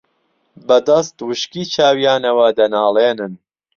[0.67, 3.33] بەدەست وشکی چاویانەوە دەناڵێنن